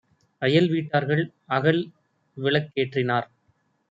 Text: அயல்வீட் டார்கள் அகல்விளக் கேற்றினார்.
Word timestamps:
அயல்வீட் 0.41 0.89
டார்கள் 0.89 1.21
அகல்விளக் 1.49 2.71
கேற்றினார். 2.75 3.27